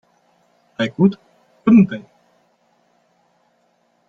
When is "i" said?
0.79-0.87, 1.93-2.03